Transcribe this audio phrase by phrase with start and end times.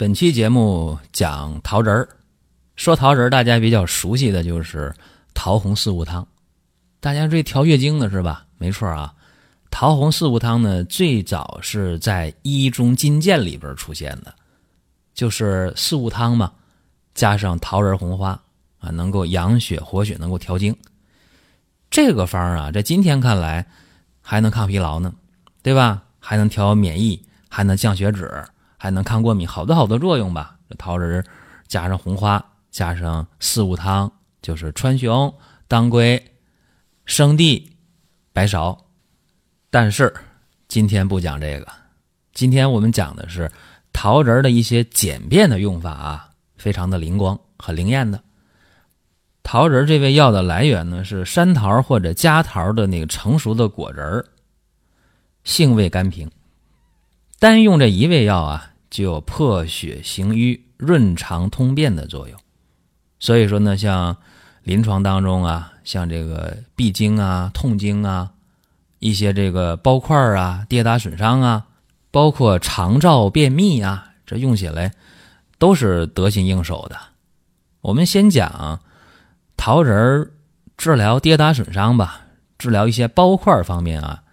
[0.00, 2.08] 本期节目讲桃仁儿，
[2.74, 4.90] 说桃仁儿，大家比较熟悉的就是
[5.34, 6.26] 桃红四物汤。
[7.00, 8.46] 大家这调月经的是吧？
[8.56, 9.12] 没错啊，
[9.70, 14.34] 桃红四物汤呢，最早是在《医中金鉴》里边出现的，
[15.12, 16.50] 就是四物汤嘛，
[17.12, 18.30] 加上桃仁红花
[18.78, 20.74] 啊，能够养血活血，能够调经。
[21.90, 23.66] 这个方啊，在今天看来
[24.22, 25.12] 还能抗疲劳呢，
[25.62, 26.02] 对吧？
[26.18, 28.42] 还能调免疫，还能降血脂。
[28.82, 30.56] 还能抗过敏，好多好多作用吧？
[30.66, 31.22] 这桃仁
[31.68, 34.10] 加上红花，加上四物汤，
[34.40, 35.30] 就是川芎、
[35.68, 36.32] 当归、
[37.04, 37.76] 生地、
[38.32, 38.74] 白芍。
[39.68, 40.10] 但是
[40.66, 41.68] 今天不讲这个，
[42.32, 43.52] 今天我们讲的是
[43.92, 48.18] 桃仁的一些简便的用法啊，非常的灵光，很灵验的。
[49.42, 54.24] 桃仁这味药的来源呢，是山桃或者夹桃的那个成熟的果仁，
[55.44, 56.30] 性味甘平，
[57.38, 58.68] 单用这一味药啊。
[58.90, 62.38] 就有破血行瘀、润肠通便的作用，
[63.20, 64.16] 所以说呢，像
[64.64, 68.32] 临床当中啊，像这个闭经啊、痛经啊，
[68.98, 71.66] 一些这个包块啊、跌打损伤啊，
[72.10, 74.92] 包括肠燥便秘啊，这用起来
[75.58, 76.98] 都是得心应手的。
[77.82, 78.80] 我们先讲
[79.56, 80.32] 桃仁
[80.76, 82.22] 治疗跌打损伤吧，
[82.58, 84.24] 治疗一些包块方面啊，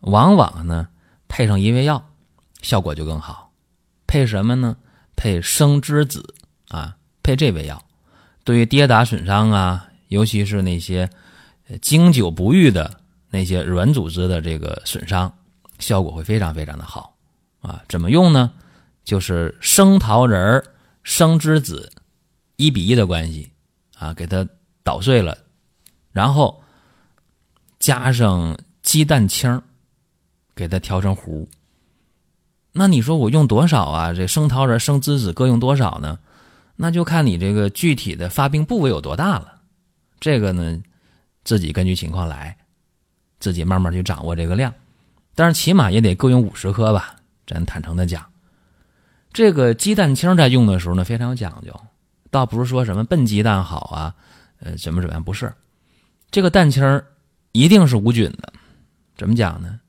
[0.00, 0.88] 往往呢
[1.28, 2.10] 配上一味药，
[2.60, 3.45] 效果就更好。
[4.16, 4.74] 配什么呢？
[5.14, 6.34] 配生栀子
[6.68, 7.84] 啊，配这味药，
[8.44, 11.10] 对于跌打损伤啊，尤其是那些
[11.82, 15.30] 经久不愈的那些软组织的这个损伤，
[15.80, 17.14] 效果会非常非常的好
[17.60, 17.82] 啊。
[17.90, 18.50] 怎么用呢？
[19.04, 20.64] 就是生桃仁儿、
[21.02, 21.92] 生栀子
[22.56, 23.52] 一比一的关系
[23.98, 24.48] 啊，给它
[24.82, 25.36] 捣碎了，
[26.10, 26.62] 然后
[27.78, 29.62] 加上鸡蛋清儿
[30.54, 31.46] 给它调成糊。
[32.78, 34.12] 那你说我用多少啊？
[34.12, 36.18] 这生桃仁、生栀子各用多少呢？
[36.76, 39.60] 那就看你这个具体的发病部位有多大了。
[40.20, 40.82] 这个呢，
[41.42, 42.54] 自己根据情况来，
[43.40, 44.74] 自己慢慢去掌握这个量。
[45.34, 47.16] 但是起码也得各用五十克吧。
[47.46, 48.26] 咱坦诚的讲，
[49.32, 51.74] 这个鸡蛋清在用的时候呢，非常有讲究。
[52.30, 54.14] 倒不是说什么笨鸡蛋好啊，
[54.60, 55.24] 呃，怎么怎么样？
[55.24, 55.50] 不是，
[56.30, 57.02] 这个蛋清
[57.52, 58.52] 一定是无菌的。
[59.16, 59.80] 怎么讲呢？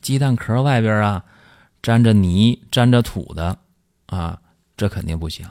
[0.00, 1.24] 鸡蛋壳外边啊。
[1.86, 3.56] 沾着泥、沾着土的，
[4.06, 4.40] 啊，
[4.76, 5.48] 这肯定不行。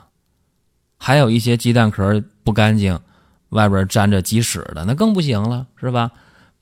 [0.98, 3.00] 还有一些鸡蛋壳不干净，
[3.48, 6.10] 外边沾着鸡屎的，那更不行了，是吧？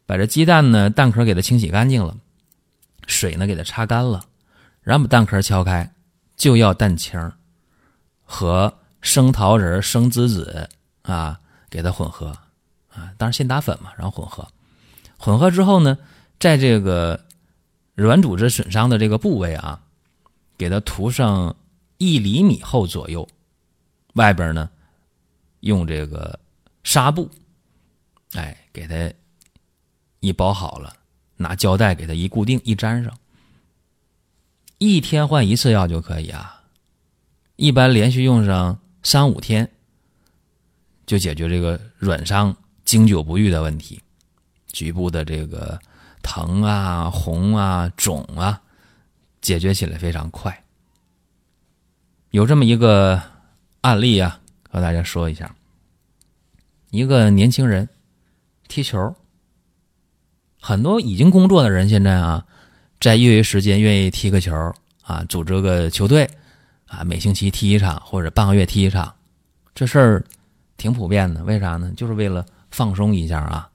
[0.06, 2.16] 把这鸡蛋呢，蛋壳给它清洗干净了，
[3.08, 4.22] 水呢给它擦干了，
[4.80, 5.92] 然后把蛋壳敲开，
[6.36, 7.32] 就要蛋清
[8.22, 10.68] 和生桃仁、生栀子
[11.02, 12.28] 啊，给它混合
[12.90, 14.46] 啊，当然先打粉嘛，然后混合。
[15.18, 15.98] 混合之后呢，
[16.38, 17.23] 在这个。
[17.94, 19.80] 软组织损伤的这个部位啊，
[20.58, 21.54] 给它涂上
[21.98, 23.28] 一厘米厚左右，
[24.14, 24.68] 外边呢
[25.60, 26.38] 用这个
[26.82, 27.30] 纱布，
[28.32, 29.14] 哎，给它
[30.18, 30.96] 一包好了，
[31.36, 33.16] 拿胶带给它一固定一粘上，
[34.78, 36.64] 一天换一次药就可以啊。
[37.54, 39.70] 一般连续用上三五天，
[41.06, 44.02] 就解决这个软伤经久不愈的问题，
[44.72, 45.80] 局部的这个。
[46.24, 48.58] 疼啊，红啊，肿啊，
[49.42, 50.64] 解决起来非常快。
[52.30, 53.20] 有这么一个
[53.82, 55.54] 案例啊，和大家说一下。
[56.90, 57.86] 一个年轻人
[58.68, 59.14] 踢球，
[60.58, 62.44] 很多已经工作的人现在啊，
[62.98, 66.28] 在业余时间愿意踢个球啊，组织个球队
[66.86, 69.14] 啊，每星期踢一场或者半个月踢一场，
[69.74, 70.24] 这事儿
[70.78, 71.44] 挺普遍的。
[71.44, 71.92] 为啥呢？
[71.96, 73.68] 就是为了放松一下啊。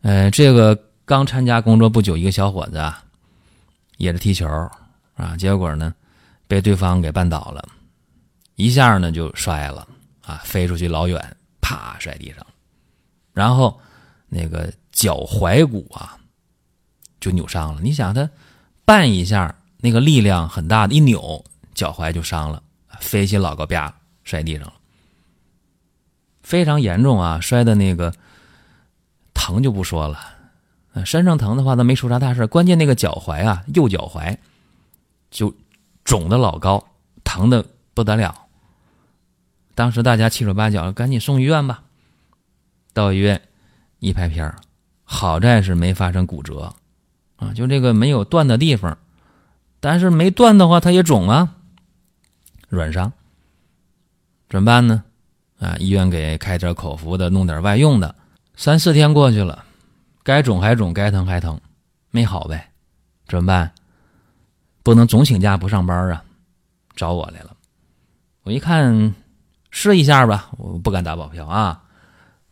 [0.00, 0.85] 呃，这个。
[1.06, 3.04] 刚参加工作不久，一个小伙子啊，
[3.96, 4.44] 也是踢球
[5.14, 5.94] 啊，结果呢，
[6.48, 7.64] 被对方给绊倒了，
[8.56, 9.86] 一下呢就摔了
[10.22, 12.44] 啊，飞出去老远，啪摔地上，
[13.32, 13.80] 然后
[14.28, 16.18] 那个脚踝骨啊
[17.20, 17.80] 就扭伤了。
[17.80, 18.28] 你想他
[18.84, 22.60] 绊一下，那个力量很大的一扭，脚踝就伤了，
[22.98, 23.94] 飞起老高啪
[24.24, 24.74] 摔地上了，
[26.42, 28.12] 非常严重啊，摔的那个
[29.32, 30.34] 疼就不说了。
[31.04, 34.36] 身上疼的话，那没出啥大事关键那个脚踝啊，右脚踝
[35.30, 35.52] 就
[36.04, 36.82] 肿的老高，
[37.24, 38.46] 疼的不得了。
[39.74, 41.82] 当时大家七手八脚，赶紧送医院吧。
[42.94, 43.42] 到医院
[43.98, 44.56] 一拍片儿，
[45.04, 46.72] 好在是没发生骨折
[47.36, 48.96] 啊，就这个没有断的地方，
[49.80, 51.56] 但是没断的话，它也肿啊，
[52.70, 53.12] 软伤。
[54.48, 55.04] 怎么办呢？
[55.58, 58.14] 啊，医院给开点口服的，弄点外用的。
[58.54, 59.65] 三四天过去了，
[60.26, 61.60] 该肿还肿，该疼还疼，
[62.10, 62.68] 没好呗。
[63.28, 63.70] 怎么办？
[64.82, 66.24] 不能总请假不上班啊，
[66.96, 67.56] 找我来了。
[68.42, 69.14] 我一看。
[69.70, 71.82] 试一下吧，我不敢打保票啊！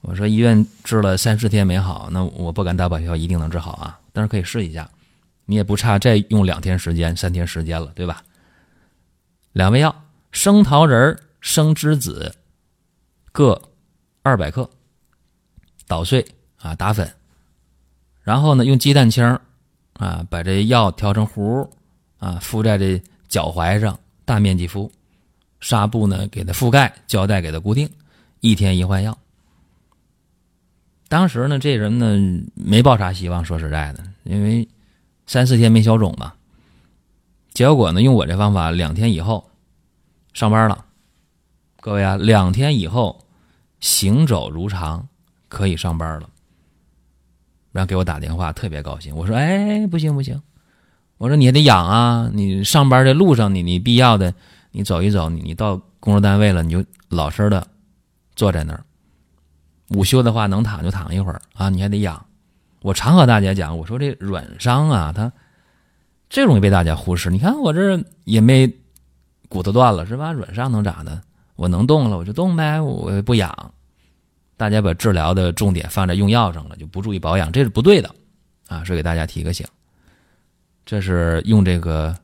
[0.03, 3.99] 我说医院治了三四天没好，那我不敢打保票一定能治好啊。
[4.13, 4.87] 但是可以试一下，
[5.47, 8.23] 你也不差再用两天时间、三天时间了，对吧？
[9.53, 12.35] 两味药：生桃仁、生栀子
[13.33, 13.59] 各
[14.23, 14.69] 二百克，
[15.87, 16.23] 捣碎
[16.59, 17.11] 啊打粉，
[18.25, 19.25] 然后呢用鸡蛋清
[19.93, 21.71] 啊把这药调成糊
[22.19, 24.91] 啊敷在这脚踝上，大面积敷。
[25.61, 27.89] 纱布呢，给它覆盖，胶带给它固定，
[28.41, 29.17] 一天一换药。
[31.09, 34.69] 当时呢，这人呢没抱啥希望，说实在的，因为
[35.27, 36.35] 三四天没消肿嘛。
[37.55, 39.51] 结果呢，用我这方法，两天以后
[40.35, 40.85] 上班了。
[41.81, 43.25] 各位啊，两天以后
[43.81, 45.09] 行走如常，
[45.49, 46.29] 可以上班了。
[47.75, 49.17] 然后给我打电话，特别高兴。
[49.17, 50.41] 我说：“哎，不行不行，
[51.19, 54.33] 我说你还得养啊，你上班的路上，你你必要的。”
[54.71, 57.67] 你走一走，你你到工作单位了，你就老实的
[58.37, 58.85] 坐在那儿。
[59.91, 61.69] 午休的话，能躺就躺一会儿啊。
[61.69, 62.25] 你还得养。
[62.81, 65.33] 我常和大家讲，我说这软伤啊，它
[66.31, 67.29] 最容易被大家忽视。
[67.31, 68.73] 你看我这也没
[69.49, 70.33] 骨头断了是吧？
[70.33, 71.21] 软伤能咋的？
[71.57, 73.73] 我能动了我就动呗，我不养。
[74.57, 78.15] 大家把治疗的重点放在用药上了，就不注意保养，这是不对的
[78.69, 78.85] 啊。
[78.85, 79.67] 是给大家提个醒。
[80.87, 82.17] 这是用这个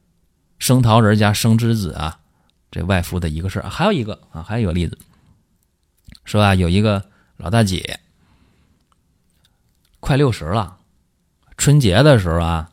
[0.59, 2.19] 生桃仁加生栀子啊。
[2.71, 4.97] 这外敷的一个事儿，还有一个啊，还有一个例子，
[6.25, 7.05] 说啊，有一个
[7.37, 7.99] 老大姐，
[9.99, 10.79] 快六十了，
[11.57, 12.71] 春节的时候啊，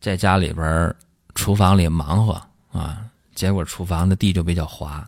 [0.00, 0.94] 在家里边
[1.34, 2.42] 厨房里忙活
[2.72, 3.04] 啊，
[3.34, 5.06] 结果厨房的地就比较滑。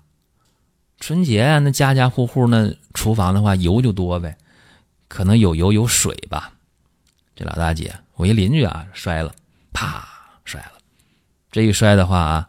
[1.01, 4.37] 春节啊那家家户户那厨房的话油就多呗，
[5.09, 6.53] 可能有油有水吧。
[7.35, 9.35] 这老大姐，我一邻居啊摔了，
[9.73, 10.07] 啪
[10.45, 10.73] 摔了，
[11.51, 12.47] 这一摔的话啊。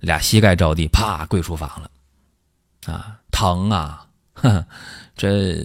[0.00, 4.04] 俩膝盖着地，啪跪厨房了，啊，疼啊！
[5.14, 5.64] 这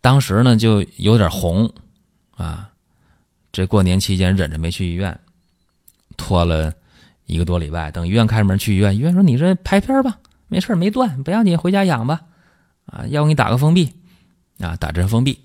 [0.00, 1.72] 当时呢就有点红，
[2.32, 2.68] 啊，
[3.52, 5.16] 这过年期间忍着没去医院，
[6.16, 6.72] 拖了
[7.26, 7.88] 一个多礼拜。
[7.92, 12.20] 等医院开门去医院，医院说你这拍片吧，没事没断，不要紧，回家养吧。
[12.86, 13.92] 啊，要不你打个封闭，
[14.60, 15.40] 啊，打针封闭。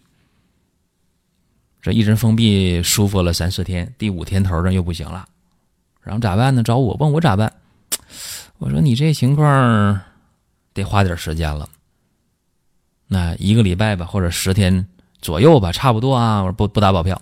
[1.82, 5.28] 这一针封闭舒服了三四天，第五天头上又不行了，
[6.02, 6.62] 然后咋办呢？
[6.62, 7.52] 找我问我咋办。
[8.60, 10.00] 我说你这情况
[10.76, 11.68] 得花点时间了，
[13.08, 14.86] 那一个礼拜吧，或者十天
[15.20, 16.42] 左右吧，差不多啊。
[16.42, 17.20] 我说不不打保票，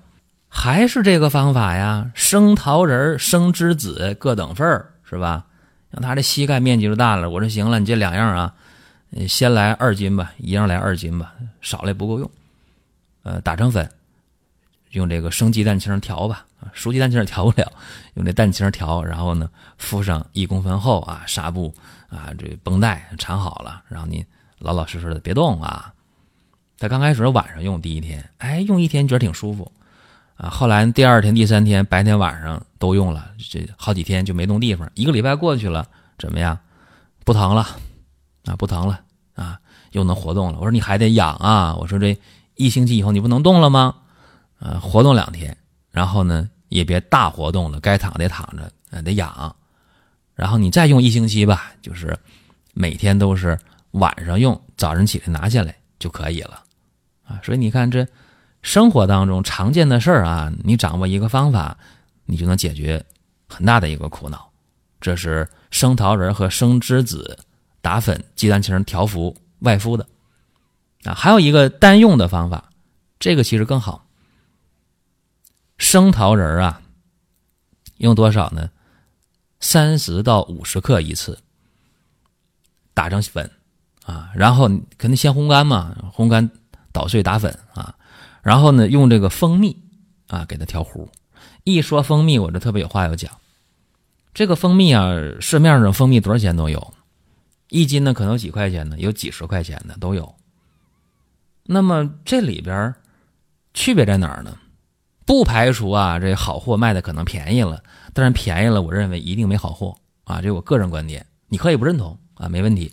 [0.49, 5.45] 还是这个方法呀，生桃仁、生栀子各等份儿，是吧？
[5.91, 7.29] 让他这膝盖面积就大了。
[7.29, 8.53] 我说行了，你这两样啊，
[9.27, 12.31] 先来二斤吧，一样来二斤吧，少了也不够用。
[13.23, 13.89] 呃，打成粉，
[14.91, 16.45] 用这个生鸡蛋清调吧。
[16.73, 17.71] 熟鸡蛋清调不了，
[18.15, 21.73] 用这蛋清调，然后呢敷上一公分厚啊纱布
[22.09, 24.25] 啊这绷带缠好了，然后你
[24.59, 25.93] 老老实实的别动啊。
[26.77, 29.71] 他刚开始晚上用第一天，哎用一天觉得挺舒服
[30.39, 34.89] 啊，后来第二天、第三天白天晚上都用了，这好几天就没动地方。
[34.95, 35.85] 一个礼拜过去了，
[36.17, 36.57] 怎么样？
[37.25, 37.67] 不疼了
[38.45, 39.01] 啊，不疼了
[39.35, 39.59] 啊，
[39.91, 40.57] 又能活动了。
[40.57, 42.17] 我说你还得养啊，我说这
[42.55, 43.93] 一星期以后你不能动了吗？
[44.59, 45.55] 啊，活动两天。
[45.91, 49.53] 然后呢，也别大活动了，该躺得躺着，得养。
[50.35, 52.17] 然后你再用一星期吧，就是
[52.73, 53.59] 每天都是
[53.91, 56.63] 晚上用，早晨起来拿下来就可以了，
[57.27, 57.41] 啊。
[57.43, 58.07] 所以你看，这
[58.61, 61.77] 生活当中常见的事儿啊，你掌握一个方法，
[62.25, 63.05] 你就能解决
[63.47, 64.51] 很大的一个苦恼。
[64.99, 67.39] 这是生桃仁和生栀子
[67.81, 70.05] 打粉、鸡蛋清调服外敷的，
[71.03, 72.69] 啊，还有一个单用的方法，
[73.17, 74.05] 这个其实更好。
[75.77, 76.81] 生桃仁啊，
[77.97, 78.69] 用多少呢？
[79.61, 81.39] 三十到五十克一次，
[82.93, 83.49] 打成粉
[84.05, 86.49] 啊，然后肯定先烘干嘛，烘干
[86.91, 87.95] 捣碎打粉啊，
[88.41, 89.77] 然后呢用这个蜂蜜
[90.27, 91.09] 啊给它调糊。
[91.63, 93.31] 一说蜂蜜，我这特别有话要讲。
[94.33, 96.93] 这个蜂蜜啊，市面上蜂蜜多少钱都有，
[97.69, 100.33] 一斤呢可能几块钱呢，有几十块钱的都有。
[101.63, 102.95] 那么这里边
[103.73, 104.57] 区别在哪儿呢？
[105.25, 112.91] 不排除啊，这好货卖的可能便宜了，但是便宜了，我认为一定没好货啊，这我个人观点，你可以不认同啊，没问题。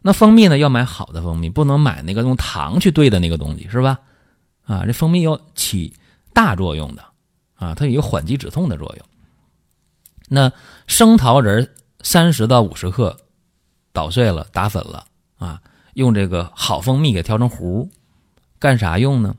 [0.00, 3.98] 那蜂蜜呢，要买好的蜂蜜，不能买那个用糖去兑的那个东西，是吧？
[4.64, 5.94] 啊，这蜂蜜要起
[6.32, 7.04] 大作用的
[7.56, 9.06] 啊，它有一个缓急止痛的作用。
[10.28, 10.52] 那
[10.86, 13.18] 生桃仁三十到五十克，
[13.92, 15.06] 捣碎了打粉了
[15.36, 15.62] 啊，
[15.94, 17.90] 用这个好蜂蜜给调成糊，
[18.58, 19.36] 干啥用呢？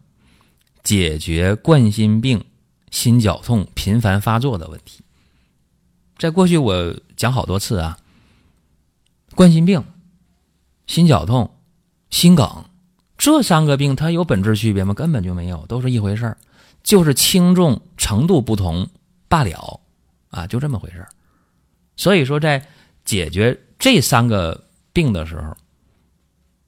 [0.83, 2.45] 解决冠心病、
[2.91, 5.01] 心绞痛频繁发作的问题。
[6.19, 7.97] 在过去我讲好多次啊，
[9.33, 9.83] 冠心病、
[10.85, 11.57] 心绞痛、
[12.11, 12.65] 心梗
[13.17, 14.93] 这三个病，它有本质区别吗？
[14.93, 16.37] 根本就没有，都是一回事儿，
[16.83, 18.87] 就是轻重程度不同
[19.27, 19.81] 罢了
[20.29, 21.09] 啊，就这么回事儿。
[21.95, 22.65] 所以说，在
[23.03, 25.55] 解决这三个病的时候，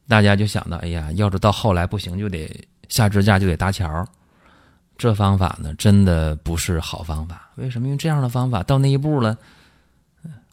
[0.08, 2.68] 大家就想到，哎呀，要是到后来不行，就得。
[2.90, 4.08] 下支架就得搭桥，
[4.98, 7.52] 这方法呢，真的不是好方法。
[7.56, 7.88] 为什么？
[7.90, 9.38] 因为这样的方法到那一步了，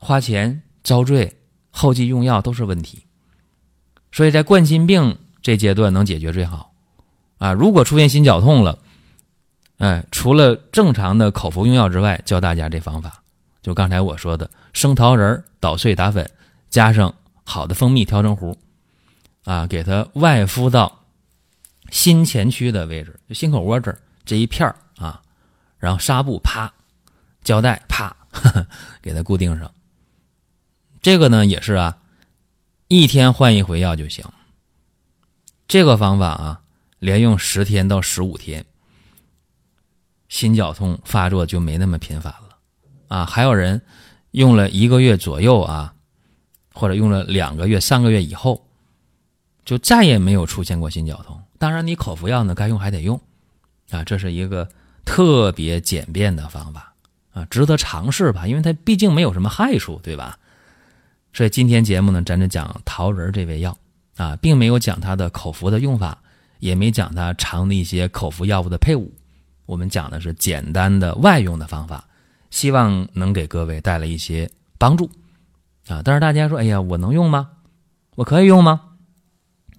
[0.01, 1.33] 花钱遭罪，
[1.71, 3.07] 后继用药都是问题。
[4.11, 6.73] 所以在冠心病这阶段能解决最好
[7.39, 7.53] 啊。
[7.53, 8.79] 如果出现心绞痛了，
[9.77, 13.23] 哎，除了正常的口服用药之外，教大家这方法，
[13.63, 16.29] 就刚才我说的生桃仁捣碎打粉，
[16.71, 18.59] 加上好的蜂蜜调成糊，
[19.45, 21.01] 啊，给它外敷到。
[21.91, 25.21] 心前区的位置，就心口窝这儿这一片儿啊，
[25.79, 26.73] 然后纱布啪，
[27.45, 28.17] 胶带啪，
[29.03, 29.71] 给它固定上。
[31.03, 31.99] 这个呢也是啊，
[32.89, 34.25] 一天换一回药就行。
[35.75, 36.61] 这个方法啊，
[37.01, 38.65] 连用十天到十五天，
[40.29, 42.59] 心绞痛发作就没那么频繁了
[43.09, 43.27] 啊。
[43.27, 43.83] 还有人
[44.31, 45.93] 用了一个月左右啊，
[46.73, 48.65] 或者用了两个月、三个月以后，
[49.65, 51.43] 就再也没有出现过心绞痛。
[51.59, 53.21] 当然，你口服药呢，该用还得用，
[53.91, 54.71] 啊，这是一个
[55.05, 56.95] 特别简便的方法
[57.33, 58.47] 啊，值得尝试吧？
[58.47, 60.39] 因为它毕竟没有什么害处，对吧？
[61.33, 63.77] 所以今天节目呢，咱就讲桃仁这味药
[64.17, 66.19] 啊，并没有讲它的口服的用法，
[66.59, 69.13] 也没讲它常的一些口服药物的配伍，
[69.67, 72.05] 我们讲的是简单的外用的方法，
[72.51, 75.11] 希望能给各位带来一些帮助
[75.89, 76.01] 啊。
[76.05, 77.49] 但是大家说，哎呀，我能用吗？
[78.17, 78.81] 我可以用吗？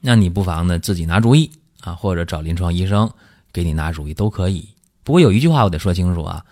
[0.01, 1.51] 那你不妨呢自己拿主意。
[1.81, 3.07] 啊，或者找临床医生
[3.53, 4.67] 给你拿主意都可以。
[5.03, 6.43] 不过有一句话我得说清楚啊，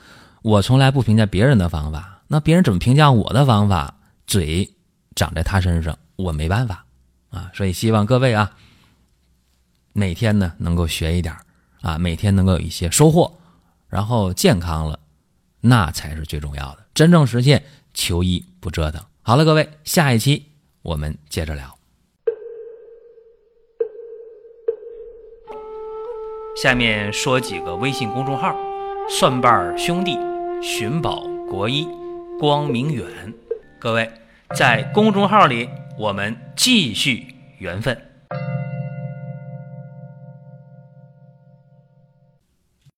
[0.44, 3.96] 我从来不评价别人的方法，那别人怎么评价我的方法，
[4.28, 4.70] 嘴
[5.16, 6.86] 长在他身上，我没办法
[7.34, 7.52] 啊。
[7.54, 8.56] 所以希望各位啊，
[9.92, 11.36] 每天呢能够学一点
[11.82, 13.38] 啊，每天能够有一些收获，
[13.90, 15.00] 然后健康了，
[15.60, 19.04] 那才是最重要的，真正实现求医不折腾。
[19.22, 21.78] 好了，各位，下一期我们接着聊。
[26.62, 28.56] 下面说几个微信公众号：
[29.10, 30.18] 蒜瓣兄弟、
[30.62, 31.88] 寻宝国医、
[32.40, 33.34] 光明远。
[33.80, 34.10] 各位
[34.56, 37.28] 在公众号里，我们继续
[37.60, 38.13] 缘分。